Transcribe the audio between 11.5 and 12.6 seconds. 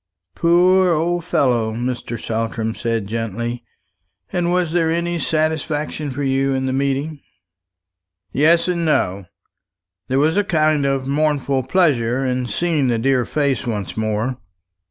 pleasure in